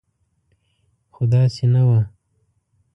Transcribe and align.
خو 1.13 1.23
داسې 1.31 1.65
نه 1.73 1.81
وه. 1.87 1.99